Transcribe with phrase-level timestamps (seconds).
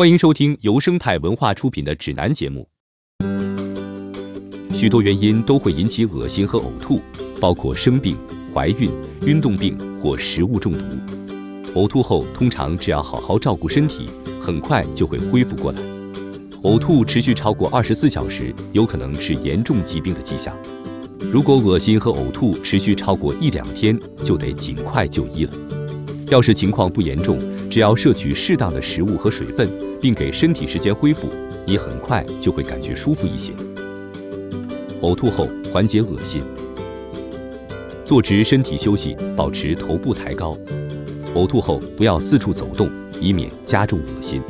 [0.00, 2.66] 欢迎收听由生态文化出品的指南节目。
[4.72, 7.02] 许多原因都会引起恶心和呕吐，
[7.38, 8.16] 包括生病、
[8.50, 8.90] 怀孕、
[9.26, 10.78] 运动病或食物中毒。
[11.74, 14.08] 呕吐后，通常只要好好照顾身体，
[14.40, 15.78] 很快就会恢复过来。
[16.62, 20.56] 呕吐持续超过二十四小时，有可能是严重疾病的迹象。
[21.30, 25.52] 如果恶心和呕吐持续超过一两天，就得尽快就医了。
[26.30, 27.38] 要是情况不严重，
[27.68, 29.68] 只要摄取适当的食物和水分，
[30.00, 31.28] 并给身体时间恢复，
[31.66, 33.52] 你很快就会感觉舒服一些。
[35.02, 36.42] 呕吐后缓解恶心，
[38.04, 40.56] 坐直身体休息，保持头部抬高。
[41.34, 44.42] 呕吐后不要四处走动，以免加重恶心。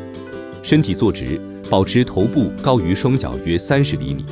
[0.62, 4.24] 身体坐直，保持头部高于双脚约三十厘米，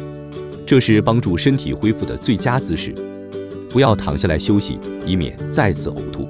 [0.67, 2.95] 这是帮助身体恢复的最佳姿势。
[3.71, 6.27] 不要躺下来休息，以免再次呕吐。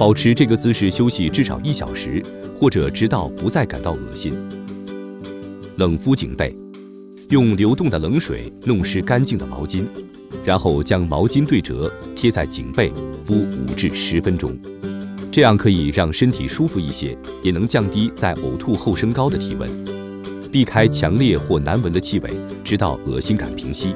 [0.00, 2.22] 保持这个姿势休息至少一小时，
[2.56, 4.32] 或者直到不再感到恶心。
[5.76, 6.56] 冷敷颈背，
[7.28, 9.84] 用流动的冷水弄湿干净的毛巾，
[10.42, 12.90] 然后将毛巾对折贴在颈背，
[13.26, 14.58] 敷五至十分钟。
[15.30, 19.68] 这样可以让身体舒服一些，也能降低在呕吐后升高的体温。
[20.50, 22.30] 避开强烈或难闻的气味，
[22.64, 23.94] 直到恶心感平息。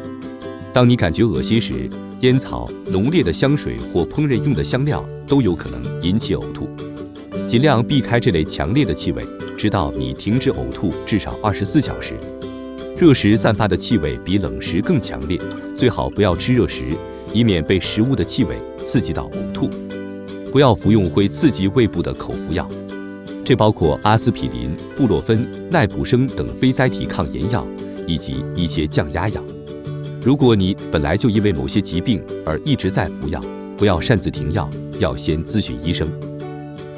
[0.74, 1.88] 当你感觉恶心时，
[2.22, 6.68] 烟草、浓烈的香水或烹饪用的香料都有可能引起呕吐。
[7.46, 9.24] 尽量避开这类强烈的气味，
[9.56, 12.14] 直到你停止呕吐至少二十四小时。
[12.98, 15.40] 热食散发的气味比冷食更强烈，
[15.76, 16.86] 最好不要吃热食，
[17.32, 19.70] 以免被食物的气味刺激到呕吐。
[20.50, 22.68] 不要服用会刺激胃部的口服药，
[23.44, 27.64] 这包括阿司匹林、布洛芬、奈普生等非甾体抗炎药，
[28.08, 29.40] 以及一些降压药。
[30.24, 33.44] 如果你本来就因为某些疾病而一直在服药，
[33.76, 36.10] 不要擅自停药，要先咨询医生。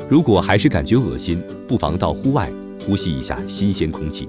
[0.09, 2.49] 如果还是感觉恶心，不妨到户外
[2.87, 4.29] 呼吸一下新鲜空气。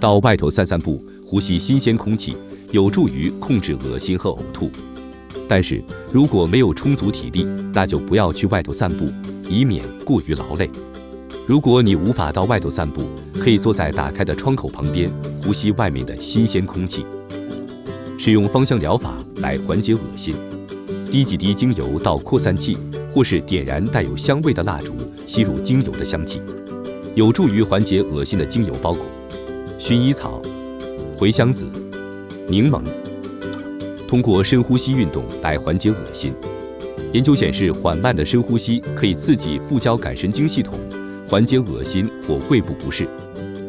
[0.00, 2.36] 到外头散散步，呼吸新鲜空气
[2.72, 4.68] 有助于控制恶心和呕吐。
[5.46, 5.80] 但是
[6.12, 9.06] 如果没有充足体力，那就不要去外头散步，
[9.48, 10.68] 以免过于劳累。
[11.46, 13.02] 如果你无法到外头散步，
[13.38, 15.08] 可以坐在打开的窗口旁边，
[15.44, 17.06] 呼吸外面的新鲜空气。
[18.18, 20.34] 使用芳香疗法来缓解恶心，
[21.10, 22.76] 滴几滴精油到扩散器，
[23.12, 24.94] 或是点燃带有香味的蜡烛，
[25.24, 26.40] 吸入精油的香气。
[27.14, 29.06] 有助于缓解恶心的精油包括
[29.78, 30.42] 薰衣草、
[31.18, 31.66] 茴香籽、
[32.48, 32.82] 柠檬。
[34.08, 36.32] 通过深呼吸运动来缓解恶心。
[37.12, 40.78] 研究显示，缓慢的深呼吸可以刺激副交感神经系统，
[41.28, 43.06] 缓解恶心或胃部不适。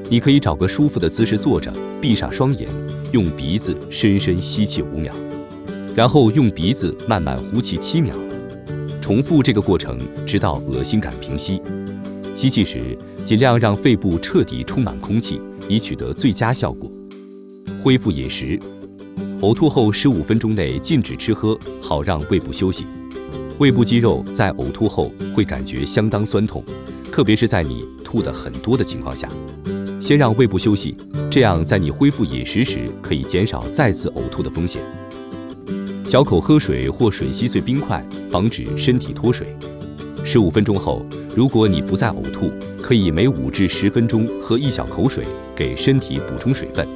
[0.09, 1.71] 你可以找个舒服的姿势坐着，
[2.01, 2.69] 闭上双眼，
[3.11, 5.13] 用鼻子深深吸气五秒，
[5.95, 8.13] 然后用鼻子慢慢呼气七秒，
[9.01, 11.61] 重复这个过程直到恶心感平息。
[12.35, 16.91] 吸气时尽量让肺部彻底充满空气，以取得最佳效果。
[17.81, 18.59] 恢复饮食，
[19.39, 22.85] 呕吐后十五分钟内禁止吃喝，好让胃部休息。
[23.57, 26.61] 胃部肌肉在呕吐后会感觉相当酸痛，
[27.09, 29.29] 特别是在你吐的很多的情况下。
[30.07, 30.95] 先让胃部休息，
[31.29, 34.81] 这样在你恢复饮食时可以减少再次呕吐的风险。
[36.05, 39.47] 小口喝水或吮吸碎冰块，防止身体脱水。
[40.23, 42.49] 十五分钟后，如果你不再呕吐，
[42.81, 46.87] 可以每五至十分钟喝一小口水，给身体补充水分。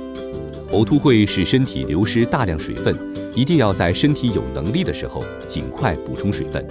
[0.72, 2.95] 呕吐会使身体流失大量水分，
[3.35, 6.66] 一定要在身体有能力的时候尽快补充水分。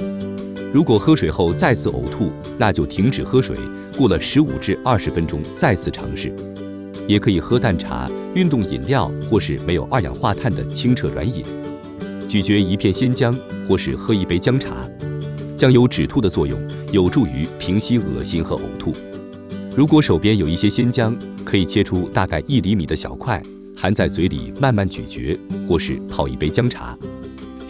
[0.72, 3.56] 如果喝水后再次呕吐，那就停止喝水。
[3.96, 6.32] 过了十五至二十分钟，再次尝试，
[7.08, 11.44] 也可以喝淡茶、运动饮料，或是没有二氧化碳的清澈软饮。
[12.28, 13.36] 咀嚼一片鲜姜，
[13.68, 14.70] 或是喝一杯姜茶，
[15.56, 16.58] 姜有止吐的作用，
[16.92, 18.92] 有助于平息恶心和呕吐。
[19.76, 21.14] 如果手边有一些鲜姜，
[21.44, 23.42] 可以切出大概一厘米的小块，
[23.76, 25.36] 含在嘴里慢慢咀嚼，
[25.68, 26.96] 或是泡一杯姜茶。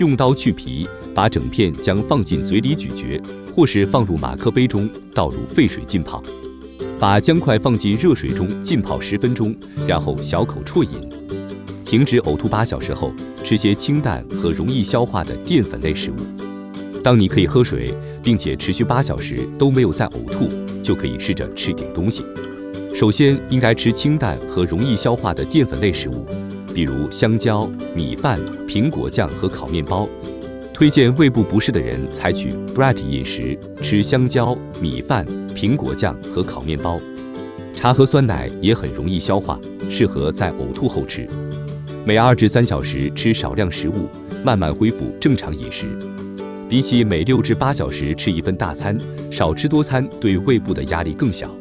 [0.00, 3.20] 用刀去皮，把整片姜放进嘴里咀嚼。
[3.54, 6.22] 或是放入马克杯中，倒入沸水浸泡，
[6.98, 9.54] 把姜块放进热水中浸泡十分钟，
[9.86, 10.90] 然后小口啜饮。
[11.84, 13.12] 停止呕吐八小时后，
[13.44, 16.14] 吃些清淡和容易消化的淀粉类食物。
[17.02, 17.92] 当你可以喝水，
[18.22, 20.48] 并且持续八小时都没有再呕吐，
[20.80, 22.24] 就可以试着吃点东西。
[22.94, 26.24] 首先应该吃清淡和容易消化的淀粉类食物，
[26.80, 30.08] 比如香蕉、米饭、苹果酱和烤面包。
[30.72, 36.98] 推荐胃部不适的人采取 BRAT 饮食，吃香蕉、米饭、苹果酱和烤面包。
[37.74, 39.60] 茶和酸奶也很容易消化，
[39.90, 41.28] 适合在呕吐后吃。
[42.06, 44.08] 每二至三小时吃少量食物，
[44.42, 45.84] 慢慢恢复正常饮食。
[46.66, 48.96] 比起每六至八小时吃一份大餐，
[49.30, 51.54] 少吃多餐对胃部的压力更小。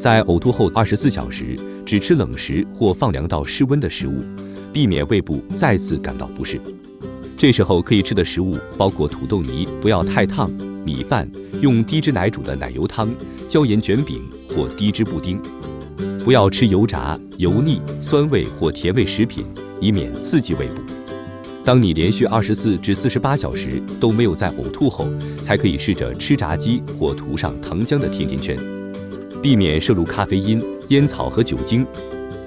[0.00, 1.54] 在呕吐后二十四小时，
[1.84, 4.24] 只吃冷食或放凉到室温的食物，
[4.72, 6.58] 避免胃部再次感到不适。
[7.36, 10.48] 这时候可以吃的食物包括土豆泥，不要太烫；
[10.86, 11.30] 米饭，
[11.60, 13.14] 用低脂奶煮的奶油汤、
[13.46, 15.38] 椒盐卷饼或低脂布丁。
[16.24, 19.44] 不要吃油炸、油腻、酸味或甜味食品，
[19.82, 20.80] 以免刺激胃部。
[21.62, 25.06] 当你连续二十四至四十八小时都没有在呕吐后，
[25.42, 28.56] 才可以试着吃炸鸡或涂上糖浆的甜甜圈。
[29.42, 31.86] 避免摄入咖啡因、烟草和酒精，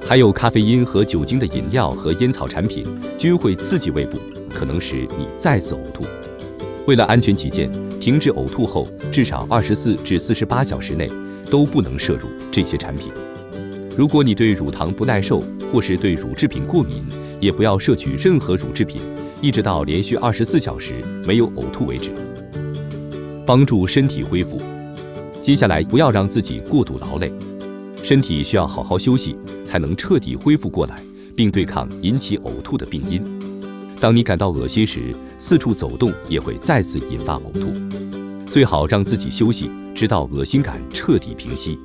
[0.06, 2.86] 含有咖啡因和酒精的饮料和烟草产品
[3.18, 4.18] 均会刺激胃部，
[4.50, 6.04] 可能使你再次呕吐。
[6.86, 11.10] 为了安全起见，停止呕吐后至少二十四至四十八小时内
[11.50, 13.12] 都不能摄入这些产品。
[13.98, 15.42] 如果你对乳糖不耐受
[15.72, 17.04] 或是对乳制品过敏，
[17.40, 19.02] 也不要摄取任何乳制品，
[19.42, 22.12] 一直到连续二十四小时没有呕吐为止。
[23.46, 24.62] 帮助身体恢复。
[25.44, 27.30] 接下来，不要让自己过度劳累，
[28.02, 29.36] 身体需要好好休息，
[29.66, 30.98] 才能彻底恢复过来，
[31.36, 33.22] 并对抗引起呕吐的病因。
[34.00, 37.74] 当你感到恶心时，四处走动也会再次引发呕吐，
[38.46, 41.78] 最好让自己休息，直到恶心感彻底平息。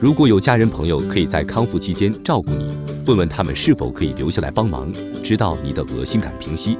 [0.00, 2.74] 如果有家人朋友可以在康复期间照顾你，
[3.06, 4.90] 问问他们是否可以留下来帮忙，
[5.22, 6.76] 直到你的恶心感平息。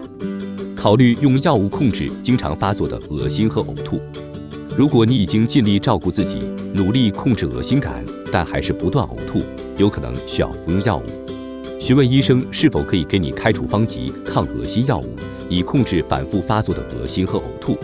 [0.74, 4.00] 考虑用药物控制经常发作的恶心和呕吐。
[4.80, 6.38] 如果你已经尽力照顾自己，
[6.72, 9.42] 努力控制恶心感，但还是不断呕吐，
[9.76, 11.02] 有可能需要服用药物。
[11.78, 15.14] 询问医生是否可以给你开处方及抗恶心药物，
[15.50, 17.76] 以控制反复发作的恶心和呕吐。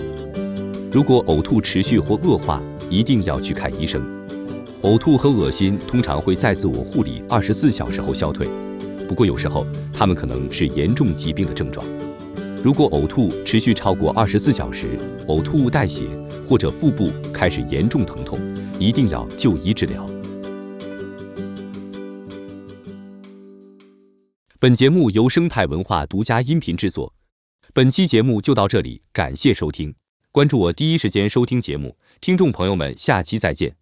[0.91, 4.03] 如果呕吐持续或恶化，一定要去看医生。
[4.81, 8.49] 呕吐和恶心通常会在自我护理二十四小时后消退，
[9.07, 11.87] 不过有时候它们可能是严重疾病的症状。
[12.65, 14.87] 如果呕吐持续超过二十四小时，
[15.27, 16.05] 呕吐物带血。
[16.49, 18.39] 或者腹部开始严重疼痛，
[18.79, 20.09] 一定要就医治疗。
[24.59, 27.13] 本节目由生态文化独家音频制作，
[27.75, 29.95] 本期节目就到这里，感谢收听，
[30.33, 33.77] 关注我第一时间收听节目，听众朋友们，下期再见。